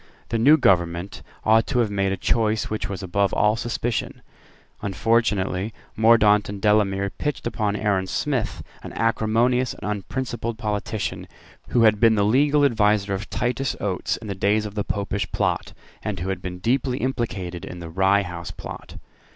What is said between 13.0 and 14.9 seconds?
of Titus Oates in the days of the